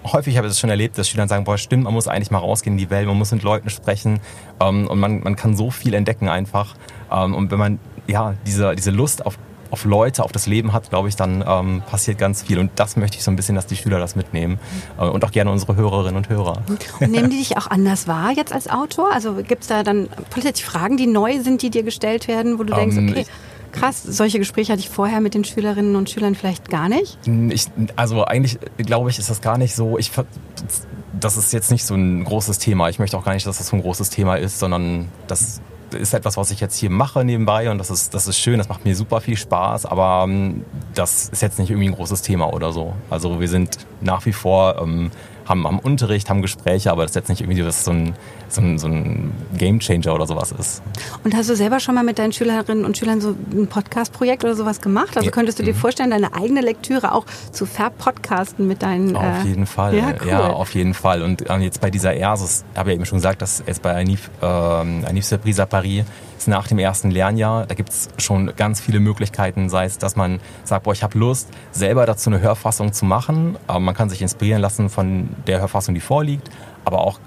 häufig 0.04 0.36
habe 0.36 0.46
ich 0.46 0.52
es 0.52 0.60
schon 0.60 0.70
erlebt, 0.70 0.98
dass 0.98 1.08
Schüler 1.08 1.28
sagen, 1.28 1.44
boah, 1.44 1.58
stimmt, 1.58 1.84
man 1.84 1.94
muss 1.94 2.08
eigentlich 2.08 2.30
mal 2.30 2.38
rausgehen 2.38 2.74
in 2.74 2.78
die 2.78 2.90
Welt, 2.90 3.06
man 3.06 3.16
muss 3.16 3.32
mit 3.32 3.42
Leuten 3.42 3.70
sprechen 3.70 4.20
ähm, 4.60 4.86
und 4.86 4.98
man, 4.98 5.20
man 5.20 5.36
kann 5.36 5.56
so 5.56 5.70
viel 5.70 5.94
entdecken 5.94 6.28
einfach. 6.28 6.74
und 7.10 7.50
wenn 7.50 7.58
man 7.58 7.78
ja 8.06 8.34
diese, 8.46 8.74
diese 8.74 8.90
Lust 8.90 9.24
auf 9.24 9.38
auf 9.70 9.84
Leute, 9.84 10.24
auf 10.24 10.32
das 10.32 10.46
Leben 10.46 10.72
hat, 10.72 10.90
glaube 10.90 11.08
ich, 11.08 11.16
dann 11.16 11.44
ähm, 11.46 11.82
passiert 11.88 12.18
ganz 12.18 12.42
viel. 12.42 12.58
Und 12.58 12.70
das 12.76 12.96
möchte 12.96 13.18
ich 13.18 13.24
so 13.24 13.30
ein 13.30 13.36
bisschen, 13.36 13.54
dass 13.54 13.66
die 13.66 13.76
Schüler 13.76 13.98
das 13.98 14.16
mitnehmen. 14.16 14.58
Äh, 14.98 15.04
und 15.04 15.24
auch 15.24 15.30
gerne 15.30 15.50
unsere 15.50 15.76
Hörerinnen 15.76 16.16
und 16.16 16.28
Hörer. 16.28 16.62
Und 17.00 17.10
nehmen 17.10 17.30
die 17.30 17.38
dich 17.38 17.56
auch 17.56 17.66
anders 17.66 18.08
wahr 18.08 18.32
jetzt 18.32 18.52
als 18.52 18.68
Autor? 18.68 19.12
Also 19.12 19.34
gibt 19.34 19.62
es 19.62 19.68
da 19.68 19.82
dann 19.82 20.08
plötzlich 20.30 20.64
Fragen, 20.64 20.96
die 20.96 21.06
neu 21.06 21.40
sind, 21.40 21.62
die 21.62 21.70
dir 21.70 21.82
gestellt 21.82 22.28
werden, 22.28 22.58
wo 22.58 22.64
du 22.64 22.74
denkst, 22.74 22.96
ähm, 22.96 23.08
okay. 23.10 23.26
Krass, 23.78 24.02
solche 24.02 24.38
Gespräche 24.38 24.72
hatte 24.72 24.80
ich 24.80 24.88
vorher 24.88 25.20
mit 25.20 25.34
den 25.34 25.44
Schülerinnen 25.44 25.96
und 25.96 26.10
Schülern 26.10 26.34
vielleicht 26.34 26.68
gar 26.68 26.88
nicht? 26.88 27.18
Ich, 27.50 27.66
also 27.96 28.24
eigentlich 28.24 28.58
glaube 28.76 29.10
ich, 29.10 29.18
ist 29.18 29.30
das 29.30 29.40
gar 29.40 29.58
nicht 29.58 29.74
so. 29.74 29.98
Ich, 29.98 30.10
das 31.18 31.36
ist 31.36 31.52
jetzt 31.52 31.70
nicht 31.70 31.84
so 31.84 31.94
ein 31.94 32.24
großes 32.24 32.58
Thema. 32.58 32.88
Ich 32.88 32.98
möchte 32.98 33.16
auch 33.16 33.24
gar 33.24 33.34
nicht, 33.34 33.46
dass 33.46 33.58
das 33.58 33.68
so 33.68 33.76
ein 33.76 33.82
großes 33.82 34.10
Thema 34.10 34.36
ist, 34.36 34.58
sondern 34.58 35.08
das 35.26 35.60
ist 35.94 36.14
etwas, 36.14 36.36
was 36.36 36.50
ich 36.50 36.60
jetzt 36.60 36.76
hier 36.76 36.90
mache 36.90 37.24
nebenbei 37.24 37.70
und 37.70 37.78
das 37.78 37.90
ist, 37.90 38.12
das 38.14 38.26
ist 38.26 38.38
schön, 38.38 38.58
das 38.58 38.68
macht 38.68 38.84
mir 38.84 38.94
super 38.94 39.20
viel 39.20 39.36
Spaß, 39.36 39.86
aber 39.86 40.24
ähm, 40.28 40.64
das 40.94 41.28
ist 41.28 41.40
jetzt 41.40 41.58
nicht 41.58 41.70
irgendwie 41.70 41.88
ein 41.88 41.94
großes 41.94 42.22
Thema 42.22 42.52
oder 42.52 42.72
so. 42.72 42.94
Also 43.10 43.40
wir 43.40 43.48
sind 43.48 43.78
nach 44.00 44.26
wie 44.26 44.32
vor 44.32 44.80
ähm, 44.82 45.10
haben, 45.48 45.66
haben 45.66 45.78
Unterricht, 45.78 46.30
haben 46.30 46.42
Gespräche, 46.42 46.90
aber 46.90 47.02
das 47.02 47.12
ist 47.12 47.16
jetzt 47.16 47.28
nicht 47.28 47.40
irgendwie 47.40 47.62
so 47.70 47.90
ein, 47.90 48.14
so 48.48 48.60
ein, 48.60 48.78
so 48.78 48.86
ein 48.86 49.32
Game 49.56 49.80
Changer 49.80 50.14
oder 50.14 50.26
sowas 50.26 50.52
ist. 50.52 50.82
Und 51.24 51.34
hast 51.34 51.48
du 51.48 51.56
selber 51.56 51.80
schon 51.80 51.94
mal 51.94 52.04
mit 52.04 52.18
deinen 52.18 52.32
Schülerinnen 52.32 52.84
und 52.84 52.96
Schülern 52.98 53.20
so 53.20 53.34
ein 53.52 53.66
Podcast-Projekt 53.66 54.44
oder 54.44 54.54
sowas 54.54 54.80
gemacht? 54.80 55.16
Also 55.16 55.30
könntest 55.30 55.58
du 55.58 55.62
dir 55.62 55.74
mhm. 55.74 55.78
vorstellen, 55.78 56.10
deine 56.10 56.34
eigene 56.34 56.60
Lektüre 56.60 57.12
auch 57.12 57.26
zu 57.52 57.66
verpodcasten 57.66 58.66
mit 58.66 58.82
deinen... 58.82 59.16
Auf 59.16 59.44
äh, 59.44 59.48
jeden 59.48 59.66
Fall, 59.66 59.96
ja, 59.96 60.14
cool. 60.20 60.28
ja, 60.28 60.50
auf 60.50 60.74
jeden 60.74 60.94
Fall. 60.94 61.22
Und 61.22 61.44
ähm, 61.48 61.62
jetzt 61.62 61.80
bei 61.80 61.90
dieser 61.90 62.14
Ersus, 62.14 62.64
habe 62.76 62.90
ich 62.90 62.94
ja 62.94 62.96
eben 62.96 63.06
schon 63.06 63.18
gesagt, 63.18 63.42
dass 63.42 63.62
jetzt 63.66 63.82
bei 63.82 63.94
Anif, 63.94 64.30
äh, 64.40 64.46
Anif 64.46 65.24
Surprise 65.24 65.62
à 65.62 65.66
Paris 65.66 66.04
ist 66.38 66.48
nach 66.48 66.68
dem 66.68 66.78
ersten 66.78 67.10
Lernjahr, 67.10 67.66
da 67.66 67.74
gibt 67.74 67.90
es 67.90 68.08
schon 68.18 68.54
ganz 68.56 68.80
viele 68.80 69.00
Möglichkeiten, 69.00 69.68
sei 69.68 69.84
es, 69.84 69.98
dass 69.98 70.16
man 70.16 70.40
sagt, 70.64 70.84
boah, 70.84 70.92
ich 70.92 71.02
habe 71.02 71.18
Lust, 71.18 71.48
selber 71.72 72.06
dazu 72.06 72.30
eine 72.30 72.40
Hörfassung 72.40 72.92
zu 72.92 73.04
machen. 73.04 73.56
Aber 73.66 73.80
man 73.80 73.94
kann 73.94 74.08
sich 74.08 74.22
inspirieren 74.22 74.62
lassen 74.62 74.88
von 74.88 75.28
der 75.46 75.60
Hörfassung, 75.60 75.94
die 75.94 76.00
vorliegt, 76.00 76.50
aber 76.84 77.00
auch 77.00 77.18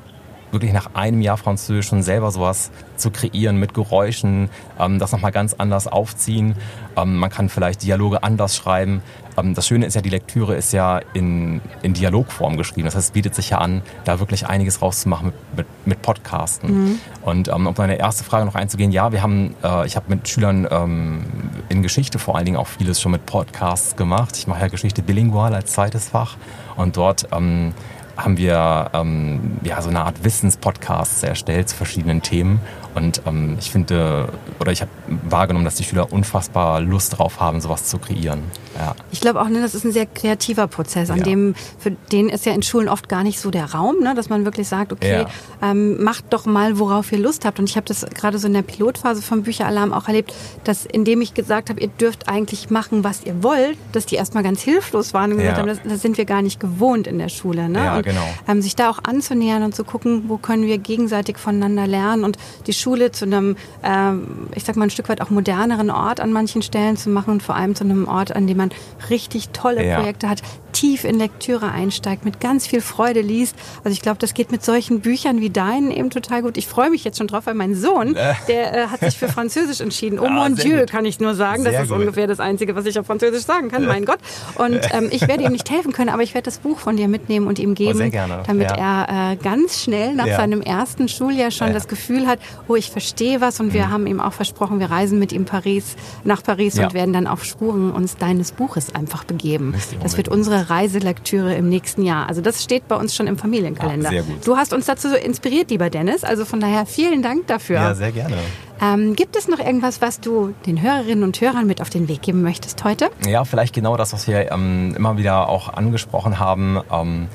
wirklich 0.52 0.74
nach 0.74 0.96
einem 0.96 1.22
Jahr 1.22 1.38
Französisch 1.38 1.88
schon 1.88 2.04
selber 2.04 2.32
sowas 2.32 2.72
zu 2.96 3.12
kreieren 3.12 3.58
mit 3.58 3.74
Geräuschen, 3.74 4.50
ähm, 4.80 5.00
das 5.00 5.12
nochmal 5.12 5.32
ganz 5.32 5.54
anders 5.54 5.88
aufziehen. 5.88 6.56
Ähm, 6.96 7.18
man 7.18 7.30
kann 7.30 7.50
vielleicht 7.50 7.84
Dialoge 7.84 8.24
anders 8.24 8.56
schreiben. 8.56 9.02
Ähm, 9.38 9.54
das 9.54 9.68
Schöne 9.68 9.86
ist 9.86 9.96
ja, 9.96 10.02
die 10.02 10.10
Lektüre 10.10 10.56
ist 10.56 10.72
ja 10.74 11.00
in, 11.14 11.62
in 11.82 11.94
Dialogform 11.94 12.58
geschrieben. 12.58 12.86
Das 12.86 12.96
heißt, 12.96 13.08
es 13.08 13.12
bietet 13.12 13.36
sich 13.36 13.52
ja 13.52 13.58
an, 13.58 13.82
da 14.04 14.20
wirklich 14.20 14.48
einiges 14.48 14.82
rauszumachen 14.82 15.28
mit, 15.28 15.36
mit, 15.58 15.68
mit 15.86 16.02
Podcasten. 16.02 16.70
Mhm. 16.70 17.00
Und 17.22 17.48
ähm, 17.48 17.68
um 17.68 17.74
deine 17.74 17.98
erste 17.98 18.24
Frage 18.24 18.46
noch 18.46 18.56
einzugehen, 18.56 18.92
ja, 18.92 19.12
wir 19.12 19.22
haben, 19.22 19.56
äh, 19.64 19.86
ich 19.86 19.96
habe 19.96 20.06
mit 20.10 20.28
Schülern 20.28 20.68
ähm, 20.70 21.26
in 21.70 21.82
Geschichte 21.82 22.20
vor 22.20 22.36
allen 22.36 22.46
Dingen 22.46 22.58
auch 22.58 22.68
vieles 22.68 23.02
schon 23.02 23.12
mit 23.12 23.26
Podcasts 23.26 23.96
gemacht. 23.96 24.38
Ich 24.38 24.48
mache 24.48 24.62
ja 24.62 24.68
Geschichte 24.68 25.02
bilingual 25.02 25.54
als 25.54 25.74
zweites 25.74 26.10
Fach 26.10 26.38
und 26.76 26.98
dort 26.98 27.28
ähm, 27.32 27.74
haben 28.24 28.38
wir 28.38 28.92
ähm, 28.94 29.58
ja 29.64 29.82
so 29.82 29.90
eine 29.90 30.02
Art 30.02 30.24
Wissenspodcast 30.24 31.24
erstellt 31.24 31.70
zu 31.70 31.76
verschiedenen 31.76 32.22
Themen 32.22 32.60
und 32.96 33.22
ähm, 33.26 33.58
ich 33.60 33.72
finde, 33.72 34.30
oder 34.60 34.72
ich 34.72 34.82
habe 34.82 34.92
wahrgenommen, 35.30 35.66
dass 35.66 35.76
die 35.76 35.84
Schüler 35.84 36.12
unfassbar 36.12 36.82
Lust 36.82 37.18
drauf 37.18 37.40
haben, 37.40 37.62
sowas 37.62 37.86
zu 37.86 37.98
kreieren. 37.98 38.44
Ja. 38.78 38.96
Ich 39.12 39.22
glaube 39.22 39.42
auch, 39.42 39.50
ne, 39.50 39.62
das 39.62 39.76
ist 39.76 39.84
ein 39.84 39.92
sehr 39.92 40.06
kreativer 40.06 40.68
Prozess, 40.68 41.10
an 41.10 41.20
ja. 41.20 41.24
dem, 41.24 41.56
für 41.78 41.92
den 42.12 42.30
ist 42.30 42.46
ja 42.46 42.54
in 42.54 42.62
Schulen 42.62 42.90
oft 42.90 43.10
gar 43.10 43.24
nicht 43.24 43.40
so 43.40 43.52
der 43.52 43.74
Raum, 43.74 44.00
ne, 44.00 44.16
dass 44.16 44.30
man 44.30 44.46
wirklich 44.46 44.68
sagt, 44.68 44.94
okay, 44.94 45.22
ja. 45.22 45.72
ähm, 45.72 46.02
macht 46.04 46.26
doch 46.32 46.46
mal, 46.46 46.80
worauf 46.80 47.12
ihr 47.12 47.20
Lust 47.20 47.46
habt. 47.46 47.60
Und 47.60 47.70
ich 47.70 47.76
habe 47.76 47.86
das 47.86 48.06
gerade 48.14 48.40
so 48.40 48.48
in 48.48 48.54
der 48.54 48.62
Pilotphase 48.62 49.22
vom 49.22 49.44
Bücheralarm 49.44 49.94
auch 49.94 50.08
erlebt, 50.08 50.34
dass 50.64 50.86
indem 50.86 51.22
ich 51.22 51.34
gesagt 51.34 51.70
habe, 51.70 51.80
ihr 51.80 51.88
dürft 51.88 52.30
eigentlich 52.30 52.70
machen, 52.70 53.04
was 53.04 53.24
ihr 53.24 53.44
wollt, 53.44 53.78
dass 53.92 54.06
die 54.06 54.16
erstmal 54.16 54.44
ganz 54.44 54.62
hilflos 54.62 55.14
waren 55.14 55.32
und 55.32 55.40
gesagt 55.40 55.58
haben, 55.58 55.68
das, 55.68 55.80
das, 55.84 56.02
sind 56.02 56.18
wir 56.18 56.26
gar 56.26 56.42
nicht 56.42 56.60
gewohnt 56.60 57.08
in 57.08 57.20
der 57.20 57.30
Schule. 57.30 57.70
Ne? 57.70 57.80
Ja, 57.80 57.98
und, 57.98 58.06
genau. 58.06 58.28
Ähm, 58.48 58.62
sich 58.62 58.76
da 58.76 58.90
auch 58.90 59.00
anzunähern 59.04 59.64
und 59.64 59.76
zu 59.76 59.84
gucken, 59.84 60.24
wo 60.28 60.38
können 60.38 60.64
wir 60.64 60.78
gegenseitig 60.78 61.38
voneinander 61.38 61.88
lernen 61.88 62.24
und 62.24 62.38
die 62.68 62.74
Schule 62.82 63.12
zu 63.12 63.26
einem, 63.26 63.56
äh, 63.84 64.12
ich 64.56 64.64
sag 64.64 64.76
mal, 64.76 64.86
ein 64.86 64.90
Stück 64.90 65.10
weit 65.10 65.22
auch 65.22 65.30
moderneren 65.30 65.90
Ort 65.90 66.20
an 66.20 66.34
manchen 66.34 66.62
Stellen 66.62 66.98
zu 66.98 67.10
machen 67.10 67.32
und 67.32 67.44
vor 67.44 67.56
allem 67.56 67.76
zu 67.76 67.84
einem 67.84 68.08
Ort, 68.08 68.36
an 68.36 68.48
dem 68.48 68.58
man 68.58 68.72
richtig 69.10 69.50
tolle 69.50 69.86
ja. 69.86 70.00
Projekte 70.00 70.30
hat, 70.30 70.42
tief 70.72 71.04
in 71.04 71.18
Lektüre 71.18 71.72
einsteigt, 71.72 72.26
mit 72.26 72.40
ganz 72.40 72.68
viel 72.68 72.82
Freude 72.82 73.22
liest. 73.22 73.56
Also 73.84 73.94
ich 73.94 74.02
glaube, 74.02 74.18
das 74.20 74.34
geht 74.34 74.52
mit 74.52 74.64
solchen 74.64 75.02
Büchern 75.02 75.42
wie 75.42 75.50
deinen 75.50 75.92
eben 75.92 76.10
total 76.10 76.42
gut. 76.42 76.58
Ich 76.58 76.68
freue 76.68 76.90
mich 76.90 77.04
jetzt 77.04 77.18
schon 77.18 77.28
drauf, 77.28 77.46
weil 77.46 77.54
mein 77.54 77.76
Sohn, 77.76 78.16
äh. 78.16 78.34
der 78.48 78.74
äh, 78.74 78.88
hat 78.88 79.02
sich 79.02 79.18
für 79.18 79.28
Französisch 79.32 79.82
entschieden. 79.82 80.20
Oh 80.20 80.28
mon 80.28 80.56
Dieu, 80.56 80.80
gut. 80.80 80.92
kann 80.92 81.06
ich 81.06 81.20
nur 81.20 81.36
sagen. 81.36 81.64
Sehr 81.64 81.72
das 81.74 81.84
ist 81.84 81.90
gut. 81.90 82.00
ungefähr 82.00 82.28
das 82.28 82.40
Einzige, 82.40 82.76
was 82.76 82.86
ich 82.86 82.98
auf 82.98 83.06
Französisch 83.06 83.44
sagen 83.44 83.70
kann, 83.70 83.86
mein 83.86 84.06
Gott. 84.06 84.20
Und 84.56 84.80
ähm, 84.92 85.10
ich 85.12 85.28
werde 85.28 85.44
ihm 85.44 85.52
nicht 85.52 85.70
helfen 85.70 85.94
können, 85.94 86.10
aber 86.10 86.24
ich 86.24 86.34
werde 86.34 86.46
das 86.46 86.60
Buch 86.60 86.80
von 86.80 86.98
dir 86.98 87.08
mitnehmen 87.08 87.48
und 87.48 87.60
ihm 87.60 87.76
geben, 87.76 88.12
oh, 88.14 88.44
damit 88.48 88.72
ja. 88.72 89.04
er 89.06 89.32
äh, 89.34 89.36
ganz 89.36 89.82
schnell 89.82 90.16
nach 90.16 90.28
ja. 90.28 90.38
seinem 90.38 90.62
ersten 90.62 91.08
Schuljahr 91.08 91.52
schon 91.52 91.74
das 91.74 91.88
Gefühl 91.88 92.28
hat, 92.28 92.40
oh, 92.72 92.76
ich 92.76 92.90
verstehe 92.90 93.42
was. 93.42 93.60
Und 93.60 93.74
wir 93.74 93.88
mhm. 93.88 93.92
haben 93.92 94.08
ihm 94.08 94.20
auch 94.20 94.34
versprochen, 94.34 94.80
wir 94.80 94.90
reisen 94.90 95.20
mit 95.20 95.32
ihm 95.32 95.46
Paris, 95.46 95.96
nach 96.24 96.44
Paris 96.44 96.80
und 96.80 96.94
werden 96.94 97.14
dann 97.14 97.28
auf 97.28 97.44
Spuren 97.44 97.92
uns 97.92 98.18
deines 98.18 98.52
Buches 98.52 98.94
einfach 98.96 99.24
begeben. 99.24 99.76
Das 100.02 100.18
wird 100.18 100.30
unsere 100.30 100.70
Reiselektüre 100.70 101.54
im 101.56 101.70
nächsten 101.70 102.04
Jahr. 102.04 102.28
Also 102.28 102.42
das 102.42 102.64
steht 102.64 102.88
bei 102.88 102.96
uns 102.96 103.16
schon 103.16 103.28
im 103.28 103.38
Familienkalender. 103.38 104.08
Ah, 104.08 104.12
sehr 104.12 104.24
gut. 104.24 104.48
Du 104.48 104.58
hast 104.58 104.74
uns 104.74 104.86
dazu 104.86 105.10
so 105.10 105.16
inspiriert, 105.16 105.70
lieber 105.70 105.90
Dennis. 105.90 106.24
Also 106.24 106.46
von 106.46 106.60
daher 106.60 106.86
vielen 106.86 107.22
Dank 107.22 107.48
dafür. 107.48 107.76
Ja, 107.76 107.96
sehr 107.96 108.12
gerne. 108.12 108.36
Ähm, 108.82 109.16
gibt 109.16 109.36
es 109.36 109.48
noch 109.48 109.60
irgendwas, 109.60 110.02
was 110.02 110.20
du 110.20 110.54
den 110.66 110.82
Hörerinnen 110.82 111.24
und 111.24 111.40
Hörern 111.40 111.68
mit 111.68 111.82
auf 111.82 111.90
den 111.92 112.08
Weg 112.08 112.24
geben 112.24 112.42
möchtest 112.42 112.84
heute? 112.84 113.10
Ja, 113.28 113.46
vielleicht 113.46 113.76
genau 113.76 113.96
das, 113.96 114.12
was 114.12 114.28
wir 114.28 114.52
ähm, 114.52 114.96
immer 114.96 115.18
wieder 115.18 115.50
auch 115.50 115.72
angesprochen 115.72 116.40
haben. 116.40 116.80
Ähm, 116.92 117.28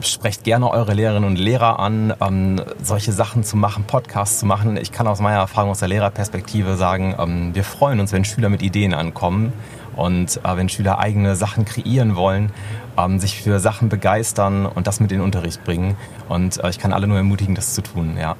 sprecht 0.00 0.44
gerne 0.44 0.70
eure 0.70 0.94
Lehrerinnen 0.94 1.28
und 1.28 1.36
Lehrer 1.36 1.78
an, 1.78 2.14
ähm, 2.20 2.60
solche 2.82 3.12
Sachen 3.12 3.44
zu 3.44 3.56
machen, 3.56 3.84
Podcasts 3.84 4.40
zu 4.40 4.46
machen. 4.46 4.76
Ich 4.76 4.92
kann 4.92 5.06
aus 5.06 5.20
meiner 5.20 5.38
Erfahrung 5.38 5.70
aus 5.70 5.80
der 5.80 5.88
Lehrerperspektive 5.88 6.76
sagen, 6.76 7.14
ähm, 7.18 7.54
wir 7.54 7.64
freuen 7.64 8.00
uns, 8.00 8.12
wenn 8.12 8.24
Schüler 8.24 8.48
mit 8.48 8.62
Ideen 8.62 8.94
ankommen. 8.94 9.52
Und 9.96 10.40
äh, 10.44 10.56
wenn 10.56 10.68
Schüler 10.68 11.00
eigene 11.00 11.34
Sachen 11.34 11.64
kreieren 11.64 12.14
wollen, 12.14 12.52
ähm, 12.96 13.18
sich 13.18 13.42
für 13.42 13.58
Sachen 13.58 13.88
begeistern 13.88 14.64
und 14.66 14.86
das 14.86 15.00
mit 15.00 15.10
in 15.10 15.18
den 15.18 15.24
Unterricht 15.24 15.64
bringen. 15.64 15.96
Und 16.28 16.62
äh, 16.62 16.70
ich 16.70 16.78
kann 16.78 16.92
alle 16.92 17.08
nur 17.08 17.16
ermutigen, 17.16 17.56
das 17.56 17.74
zu 17.74 17.82
tun, 17.82 18.16
ja. 18.20 18.36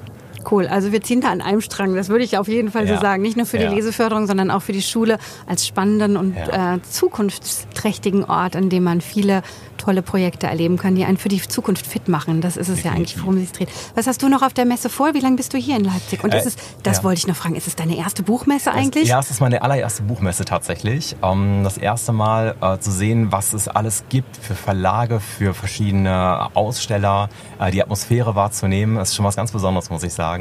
Cool, 0.50 0.67
also 0.67 0.93
wir 0.93 1.02
ziehen 1.02 1.21
da 1.21 1.31
an 1.31 1.40
einem 1.40 1.61
Strang, 1.61 1.95
das 1.95 2.09
würde 2.09 2.25
ich 2.25 2.38
auf 2.38 2.49
jeden 2.49 2.71
Fall 2.71 2.88
ja. 2.88 2.95
so 2.95 3.00
sagen. 3.00 3.23
Nicht 3.23 3.37
nur 3.37 3.47
für 3.47 3.59
ja. 3.59 3.69
die 3.69 3.76
Leseförderung, 3.76 4.26
sondern 4.26 4.50
auch 4.50 4.62
für 4.62 4.73
die 4.73 4.83
Schule 4.83 5.19
als 5.47 5.67
spannenden 5.67 6.17
und 6.17 6.37
ja. 6.37 6.75
äh, 6.75 6.83
zukunftsträchtigen 6.83 8.25
Ort, 8.25 8.57
an 8.57 8.71
dem 8.71 8.85
man 8.85 9.00
viele 9.00 9.43
tolle 9.78 10.02
Projekte 10.02 10.47
erleben 10.47 10.76
kann, 10.76 10.95
die 10.95 11.05
einen 11.05 11.17
für 11.17 11.28
die 11.28 11.40
Zukunft 11.40 11.87
fit 11.87 12.09
machen. 12.09 12.40
Das 12.40 12.57
ist 12.57 12.69
es 12.69 12.83
Definitiv. 12.83 12.85
ja 12.85 12.93
eigentlich, 12.93 13.23
worum 13.23 13.43
es 13.43 13.52
dreht. 13.52 13.69
Was 13.95 14.07
hast 14.07 14.23
du 14.23 14.28
noch 14.28 14.43
auf 14.43 14.52
der 14.52 14.67
Messe 14.67 14.90
vor? 14.90 15.14
Wie 15.14 15.21
lange 15.21 15.37
bist 15.37 15.55
du 15.55 15.59
hier 15.59 15.76
in 15.76 15.85
Leipzig? 15.85 16.23
Und 16.23 16.35
äh, 16.35 16.38
ist 16.38 16.47
es, 16.47 16.57
das 16.83 17.02
wollte 17.05 17.21
ich 17.21 17.26
noch 17.26 17.37
fragen, 17.37 17.55
ist 17.55 17.67
es 17.67 17.76
deine 17.76 17.97
erste 17.97 18.23
Buchmesse 18.23 18.73
eigentlich? 18.73 19.09
ja, 19.09 19.21
es 19.21 19.31
ist 19.31 19.40
meine 19.40 19.62
allererste 19.62 20.02
Buchmesse 20.02 20.45
tatsächlich. 20.45 21.17
Ähm, 21.23 21.62
das 21.64 21.78
erste 21.78 22.12
Mal 22.12 22.57
äh, 22.61 22.78
zu 22.78 22.90
sehen, 22.90 23.33
was 23.33 23.55
es 23.55 23.69
alles 23.69 24.05
gibt 24.09 24.37
für 24.37 24.55
Verlage, 24.55 25.21
für 25.21 25.55
verschiedene 25.55 26.49
Aussteller, 26.55 27.28
äh, 27.59 27.71
die 27.71 27.83
Atmosphäre 27.83 28.35
wahrzunehmen, 28.35 28.99
ist 28.99 29.14
schon 29.14 29.25
was 29.25 29.37
ganz 29.37 29.52
Besonderes, 29.52 29.90
muss 29.90 30.02
ich 30.02 30.12
sagen. 30.12 30.38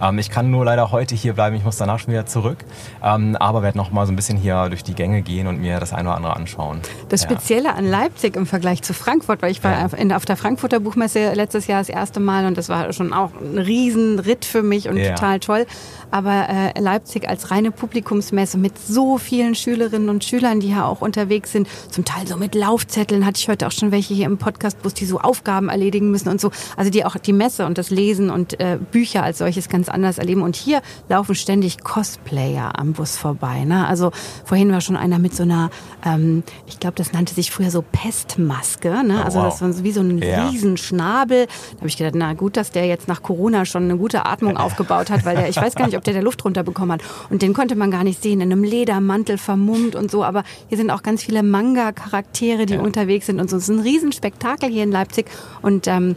Ähm, 0.00 0.18
ich 0.18 0.30
kann 0.30 0.50
nur 0.50 0.64
leider 0.64 0.92
heute 0.92 1.14
hier 1.14 1.32
bleiben, 1.32 1.56
ich 1.56 1.64
muss 1.64 1.76
danach 1.76 1.98
schon 1.98 2.12
wieder 2.12 2.26
zurück. 2.26 2.58
Ähm, 3.02 3.36
aber 3.36 3.62
werde 3.62 3.78
noch 3.78 3.90
mal 3.90 4.06
so 4.06 4.12
ein 4.12 4.16
bisschen 4.16 4.38
hier 4.38 4.68
durch 4.68 4.84
die 4.84 4.94
Gänge 4.94 5.22
gehen 5.22 5.46
und 5.46 5.60
mir 5.60 5.80
das 5.80 5.92
eine 5.92 6.08
oder 6.08 6.16
andere 6.16 6.36
anschauen. 6.36 6.80
Das 7.08 7.22
Spezielle 7.22 7.64
ja. 7.64 7.74
an 7.74 7.88
Leipzig 7.88 8.36
im 8.36 8.46
Vergleich 8.46 8.82
zu 8.82 8.94
Frankfurt, 8.94 9.42
weil 9.42 9.50
ich 9.50 9.62
war 9.64 9.72
ja. 9.72 9.86
in, 9.96 10.12
auf 10.12 10.24
der 10.24 10.36
Frankfurter 10.36 10.80
Buchmesse 10.80 11.32
letztes 11.34 11.66
Jahr 11.66 11.80
das 11.80 11.88
erste 11.88 12.20
Mal 12.20 12.46
und 12.46 12.56
das 12.56 12.68
war 12.68 12.92
schon 12.92 13.12
auch 13.12 13.30
ein 13.40 13.58
Riesenritt 13.58 14.44
für 14.44 14.62
mich 14.62 14.88
und 14.88 14.96
ja. 14.96 15.14
total 15.14 15.40
toll. 15.40 15.66
Aber 16.10 16.48
äh, 16.48 16.80
Leipzig 16.80 17.28
als 17.28 17.50
reine 17.50 17.70
Publikumsmesse 17.70 18.56
mit 18.56 18.78
so 18.78 19.18
vielen 19.18 19.54
Schülerinnen 19.54 20.08
und 20.08 20.24
Schülern, 20.24 20.60
die 20.60 20.70
ja 20.70 20.86
auch 20.86 21.02
unterwegs 21.02 21.52
sind, 21.52 21.68
zum 21.90 22.04
Teil 22.04 22.26
so 22.26 22.36
mit 22.36 22.54
Laufzetteln, 22.54 23.26
hatte 23.26 23.38
ich 23.38 23.48
heute 23.48 23.66
auch 23.66 23.72
schon 23.72 23.92
welche 23.92 24.14
hier 24.14 24.26
im 24.26 24.38
Podcastbus, 24.38 24.94
die 24.94 25.04
so 25.04 25.20
Aufgaben 25.20 25.68
erledigen 25.68 26.10
müssen 26.10 26.28
und 26.28 26.40
so. 26.40 26.50
Also 26.76 26.90
die 26.90 27.04
auch 27.04 27.16
die 27.16 27.32
Messe 27.32 27.66
und 27.66 27.78
das 27.78 27.90
Lesen 27.90 28.30
und 28.30 28.58
äh, 28.58 28.78
Bücher 28.90 29.22
als 29.28 29.38
solches 29.38 29.68
ganz 29.68 29.88
anders 29.88 30.18
erleben. 30.18 30.42
Und 30.42 30.56
hier 30.56 30.82
laufen 31.08 31.34
ständig 31.34 31.84
Cosplayer 31.84 32.78
am 32.78 32.94
Bus 32.94 33.16
vorbei. 33.16 33.64
Ne? 33.64 33.86
Also 33.86 34.10
vorhin 34.44 34.72
war 34.72 34.80
schon 34.80 34.96
einer 34.96 35.18
mit 35.18 35.34
so 35.34 35.44
einer, 35.44 35.70
ähm, 36.04 36.42
ich 36.66 36.80
glaube, 36.80 36.96
das 36.96 37.12
nannte 37.12 37.34
sich 37.34 37.50
früher 37.50 37.70
so 37.70 37.82
Pestmaske. 37.82 39.04
Ne? 39.04 39.18
Oh, 39.20 39.24
also 39.24 39.42
das 39.42 39.60
war 39.60 39.84
wie 39.84 39.92
so 39.92 40.00
ein 40.00 40.18
ja. 40.18 40.48
Riesenschnabel. 40.48 41.46
Da 41.46 41.76
habe 41.76 41.88
ich 41.88 41.96
gedacht, 41.96 42.14
na 42.16 42.32
gut, 42.32 42.56
dass 42.56 42.72
der 42.72 42.86
jetzt 42.86 43.06
nach 43.06 43.22
Corona 43.22 43.64
schon 43.64 43.84
eine 43.84 43.96
gute 43.96 44.26
Atmung 44.26 44.56
aufgebaut 44.56 45.10
hat, 45.10 45.24
weil 45.24 45.36
der, 45.36 45.48
ich 45.48 45.56
weiß 45.56 45.74
gar 45.74 45.86
nicht, 45.86 45.96
ob 45.96 46.04
der 46.04 46.14
der 46.14 46.22
Luft 46.22 46.44
runterbekommen 46.44 46.92
hat. 46.92 47.02
Und 47.30 47.42
den 47.42 47.52
konnte 47.52 47.76
man 47.76 47.90
gar 47.90 48.04
nicht 48.04 48.22
sehen, 48.22 48.40
in 48.40 48.50
einem 48.50 48.64
Ledermantel 48.64 49.38
vermummt 49.38 49.94
und 49.94 50.10
so. 50.10 50.24
Aber 50.24 50.42
hier 50.68 50.78
sind 50.78 50.90
auch 50.90 51.02
ganz 51.02 51.22
viele 51.22 51.42
Manga-Charaktere, 51.42 52.66
die 52.66 52.74
ja. 52.74 52.80
unterwegs 52.80 53.26
sind 53.26 53.40
und 53.40 53.50
so. 53.50 53.56
Es 53.56 53.68
ist 53.68 53.76
ein 53.76 53.80
Riesenspektakel 53.80 54.70
hier 54.70 54.84
in 54.84 54.90
Leipzig. 54.90 55.26
Und 55.60 55.86
ähm, 55.86 56.16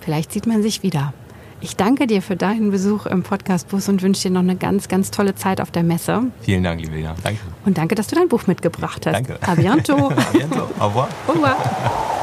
vielleicht 0.00 0.32
sieht 0.32 0.46
man 0.46 0.62
sich 0.62 0.82
wieder. 0.82 1.14
Ich 1.60 1.76
danke 1.76 2.06
dir 2.06 2.22
für 2.22 2.36
deinen 2.36 2.70
Besuch 2.70 3.06
im 3.06 3.24
Podcast 3.24 3.68
Bus 3.68 3.88
und 3.88 4.02
wünsche 4.02 4.28
dir 4.28 4.30
noch 4.30 4.40
eine 4.40 4.54
ganz, 4.54 4.86
ganz 4.86 5.10
tolle 5.10 5.34
Zeit 5.34 5.60
auf 5.60 5.72
der 5.72 5.82
Messe. 5.82 6.22
Vielen 6.42 6.62
Dank, 6.62 6.80
liebe 6.80 6.94
Lena. 6.94 7.16
Danke. 7.24 7.40
Und 7.64 7.78
danke, 7.78 7.96
dass 7.96 8.06
du 8.06 8.14
dein 8.14 8.28
Buch 8.28 8.46
mitgebracht 8.46 9.06
hast. 9.06 9.14
Danke. 9.14 9.38
A 9.42 9.54
bientôt. 9.54 10.12
A 10.16 10.30
bientôt. 10.32 10.68
Au 10.78 10.86
revoir. 10.86 11.08
Au 11.26 11.32
revoir. 11.32 11.56